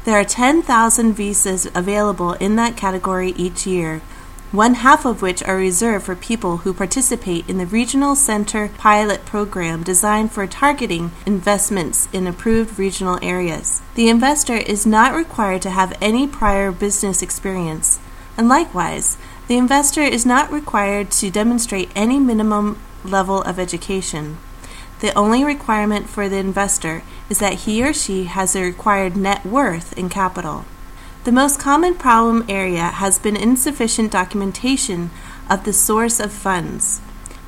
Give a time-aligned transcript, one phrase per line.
[0.05, 4.03] There are 10,000 visas available in that category each year,
[4.53, 9.27] one half of which are reserved for people who participate in the Regional Center Pilot
[9.27, 13.83] Program designed for targeting investments in approved regional areas.
[13.95, 18.01] The investor is not required to have any prior business experience,
[18.39, 19.19] and likewise,
[19.49, 24.39] the investor is not required to demonstrate any minimum level of education.
[25.01, 29.45] The only requirement for the investor is that he or she has the required net
[29.45, 30.65] worth in capital.
[31.29, 35.11] The most common problem area has been insufficient documentation
[35.51, 37.03] of the source of funds.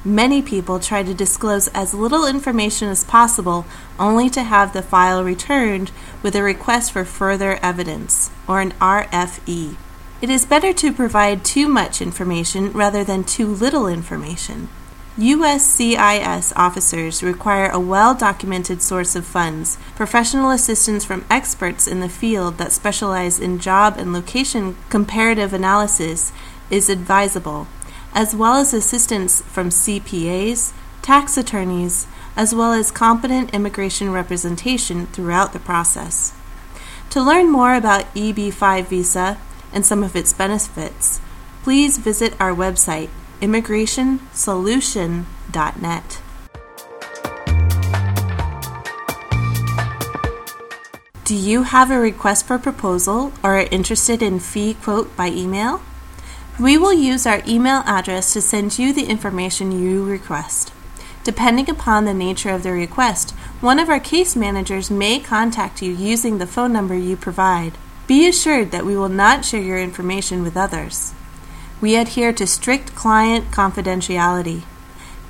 [0.05, 3.64] Many people try to disclose as little information as possible
[3.98, 5.92] only to have the file returned
[6.23, 9.77] with a request for further evidence, or an RFE.
[10.20, 14.68] It is better to provide too much information rather than too little information.
[15.19, 22.09] USCIS officers require a well documented source of funds, professional assistance from experts in the
[22.09, 26.33] field that specialize in job and location comparative analysis
[26.71, 27.67] is advisable,
[28.15, 30.73] as well as assistance from CPAs,
[31.03, 32.07] tax attorneys,
[32.37, 36.33] as well as competent immigration representation throughout the process.
[37.11, 39.39] To learn more about EB 5 visa
[39.73, 41.21] and some of its benefits,
[41.65, 46.20] please visit our website immigrationsolution.net.
[51.24, 55.80] Do you have a request for proposal or are interested in fee quote by email?
[56.58, 60.73] We will use our email address to send you the information you request.
[61.23, 63.30] Depending upon the nature of the request,
[63.61, 67.79] one of our case managers may contact you using the phone number you provide.
[68.06, 71.14] Be assured that we will not share your information with others.
[71.80, 74.64] We adhere to strict client confidentiality.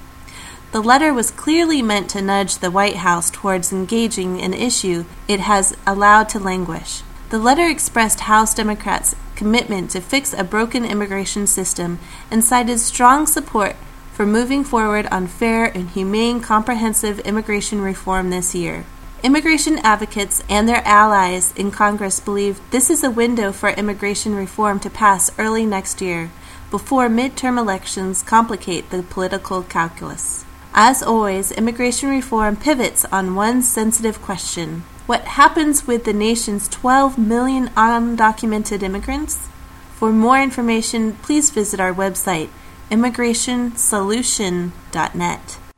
[0.72, 5.42] The letter was clearly meant to nudge the White House towards engaging an issue it
[5.42, 7.02] has allowed to languish.
[7.30, 12.00] The letter expressed House Democrats' commitment to fix a broken immigration system
[12.32, 13.76] and cited strong support
[14.14, 18.86] for moving forward on fair and humane comprehensive immigration reform this year.
[19.22, 24.80] Immigration advocates and their allies in Congress believe this is a window for immigration reform
[24.80, 26.32] to pass early next year,
[26.72, 30.46] before midterm elections complicate the political calculus.
[30.74, 37.18] As always, immigration reform pivots on one sensitive question What happens with the nation's 12
[37.18, 39.50] million undocumented immigrants?
[39.96, 42.48] For more information, please visit our website,
[42.90, 45.69] immigrationsolution.net.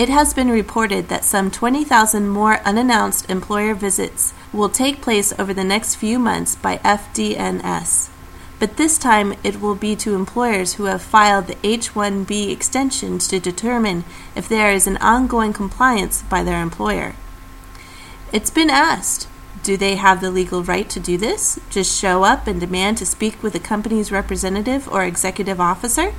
[0.00, 5.52] It has been reported that some 20,000 more unannounced employer visits will take place over
[5.52, 8.08] the next few months by FDNS.
[8.58, 13.28] But this time it will be to employers who have filed the H 1B extensions
[13.28, 14.04] to determine
[14.34, 17.14] if there is an ongoing compliance by their employer.
[18.32, 19.28] It's been asked
[19.62, 21.60] do they have the legal right to do this?
[21.68, 26.14] Just show up and demand to speak with the company's representative or executive officer?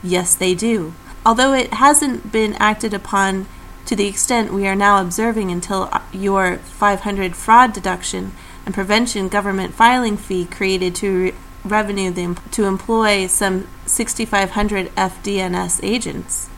[0.00, 0.94] Yes, they do
[1.26, 3.46] although it hasn't been acted upon
[3.84, 8.32] to the extent we are now observing until uh, your 500 fraud detection
[8.64, 11.34] and prevention government filing fee created to re-
[11.64, 16.48] revenue the, to employ some 6,500 FDNS agents.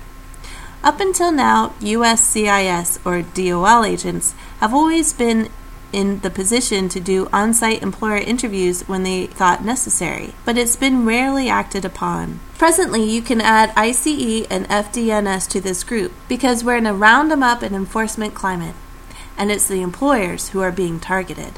[0.84, 5.48] Up until now, USCIS or DOL agents have always been
[5.92, 10.76] in the position to do on site employer interviews when they thought necessary, but it's
[10.76, 12.40] been rarely acted upon.
[12.58, 17.32] Presently, you can add ICE and FDNS to this group because we're in a round
[17.32, 18.74] 'em up and enforcement climate,
[19.36, 21.52] and it's the employers who are being targeted.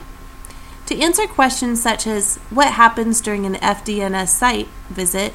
[0.86, 5.32] To answer questions such as what happens during an FDNS site visit,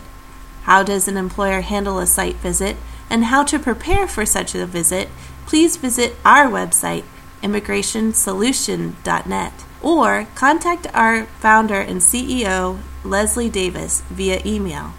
[0.63, 2.75] how does an employer handle a site visit,
[3.09, 5.09] and how to prepare for such a visit,
[5.45, 7.03] please visit our website
[7.45, 14.93] immigrationsolution.net, or contact our founder and CEO, Leslie Davis, via email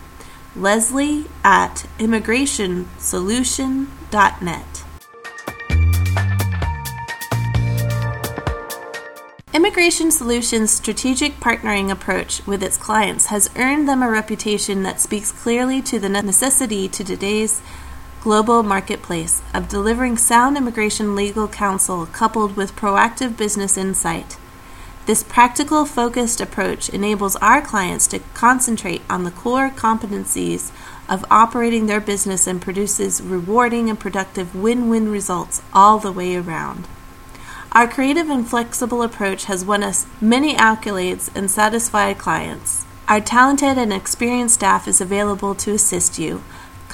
[0.57, 4.83] leslie at immigrationsolution.net.
[9.53, 15.33] Immigration Solutions' strategic partnering approach with its clients has earned them a reputation that speaks
[15.33, 17.61] clearly to the necessity to today's
[18.27, 24.37] global marketplace of delivering sound immigration legal counsel coupled with proactive business insight.
[25.07, 30.73] This practical, focused approach enables our clients to concentrate on the core competencies
[31.09, 36.35] of operating their business and produces rewarding and productive win win results all the way
[36.35, 36.89] around.
[37.71, 42.87] Our creative and flexible approach has won us many accolades and satisfied clients.
[43.07, 46.43] Our talented and experienced staff is available to assist you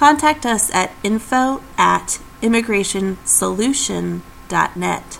[0.02, 5.18] Contact us at info at immigrationsolution.net.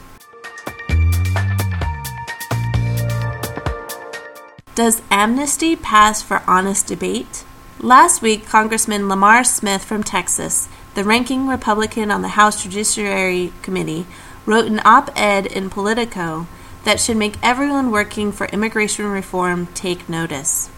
[4.75, 7.45] Does amnesty pass for honest debate?
[7.79, 14.05] Last week, Congressman Lamar Smith from Texas, the ranking Republican on the House Judiciary Committee,
[14.47, 16.49] wrote an op ed in Politico
[16.83, 20.72] that should make everyone working for immigration reform take notice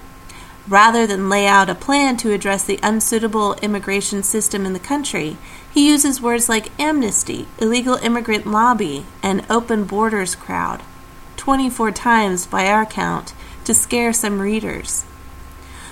[0.69, 5.37] rather than lay out a plan to address the unsuitable immigration system in the country,
[5.73, 10.83] he uses words like amnesty, illegal immigrant lobby, and open borders crowd,
[11.37, 13.35] 24 times by our count,
[13.65, 15.05] to scare some readers.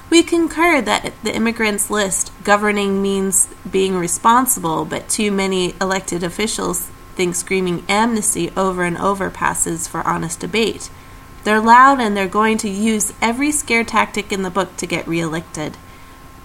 [0.09, 6.91] We concur that the immigrants list governing means being responsible, but too many elected officials
[7.15, 10.91] think screaming amnesty over and over passes for honest debate.
[11.45, 15.09] They're loud and they're going to use every scare tactic in the book to get
[15.09, 15.77] reelected.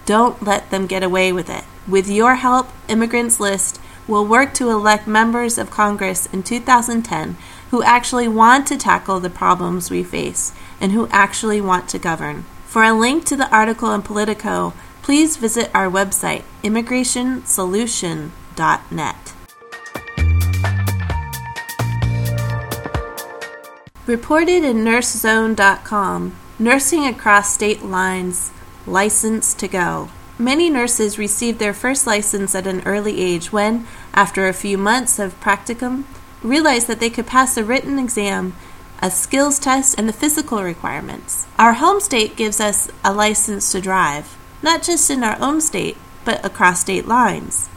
[0.06, 1.64] Don't let them get away with it.
[1.86, 7.36] With your help, Immigrants List will work to elect members of Congress in 2010
[7.70, 12.46] who actually want to tackle the problems we face and who actually want to govern.
[12.64, 14.72] For a link to the article in Politico,
[15.02, 19.34] please visit our website, immigrationsolution.net.
[24.08, 28.50] Reported in NurseZone.com, nursing across state lines,
[28.86, 30.08] license to go.
[30.38, 35.18] Many nurses received their first license at an early age when, after a few months
[35.18, 36.04] of practicum,
[36.42, 38.56] realized that they could pass a written exam,
[39.02, 41.46] a skills test, and the physical requirements.
[41.58, 45.98] Our home state gives us a license to drive, not just in our own state,
[46.24, 47.68] but across state lines.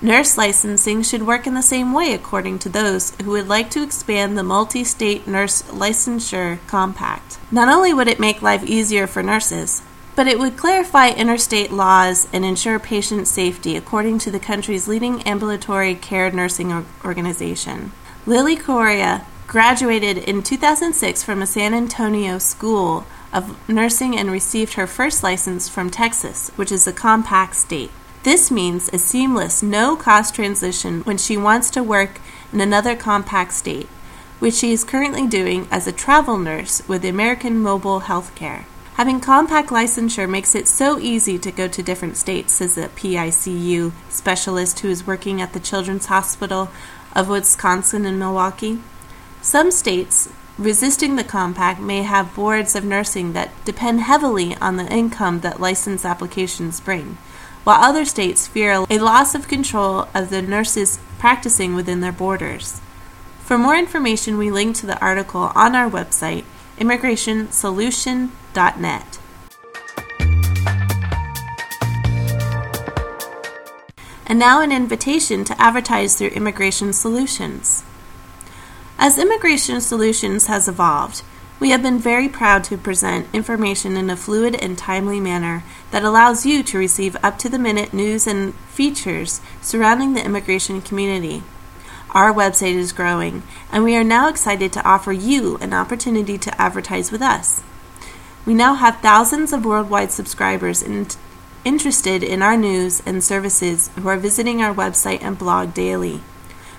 [0.00, 3.82] Nurse licensing should work in the same way, according to those who would like to
[3.82, 7.38] expand the multi state nurse licensure compact.
[7.50, 9.82] Not only would it make life easier for nurses,
[10.14, 15.22] but it would clarify interstate laws and ensure patient safety, according to the country's leading
[15.22, 17.90] ambulatory care nursing organization.
[18.24, 24.86] Lily Correa graduated in 2006 from a San Antonio school of nursing and received her
[24.86, 27.90] first license from Texas, which is a compact state.
[28.28, 32.20] This means a seamless, no cost transition when she wants to work
[32.52, 33.86] in another compact state,
[34.38, 38.64] which she is currently doing as a travel nurse with American Mobile Healthcare.
[38.96, 43.92] Having compact licensure makes it so easy to go to different states, says a PICU
[44.10, 46.68] specialist who is working at the Children's Hospital
[47.16, 48.82] of Wisconsin in Milwaukee.
[49.40, 54.92] Some states resisting the compact may have boards of nursing that depend heavily on the
[54.92, 57.16] income that license applications bring
[57.68, 62.80] while other states fear a loss of control of the nurses practicing within their borders.
[63.44, 66.44] For more information, we link to the article on our website,
[66.78, 69.18] immigrationsolution.net.
[74.26, 77.84] And now, an invitation to advertise through Immigration Solutions.
[78.98, 81.22] As Immigration Solutions has evolved,
[81.60, 86.04] We have been very proud to present information in a fluid and timely manner that
[86.04, 91.42] allows you to receive up to the minute news and features surrounding the immigration community.
[92.12, 96.60] Our website is growing, and we are now excited to offer you an opportunity to
[96.60, 97.60] advertise with us.
[98.46, 101.08] We now have thousands of worldwide subscribers in,
[101.64, 106.22] interested in our news and services who are visiting our website and blog daily.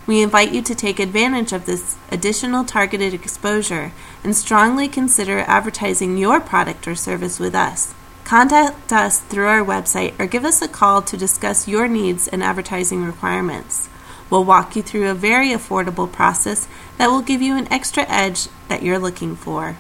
[0.10, 3.92] We invite you to take advantage of this additional targeted exposure
[4.24, 7.94] and strongly consider advertising your product or service with us.
[8.24, 12.42] Contact us through our website or give us a call to discuss your needs and
[12.42, 13.88] advertising requirements.
[14.32, 18.48] We'll walk you through a very affordable process that will give you an extra edge
[18.68, 19.78] that you're looking for.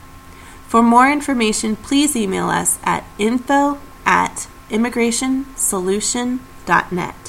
[0.67, 7.28] For more information, please email us at info at immigrationsolution.net.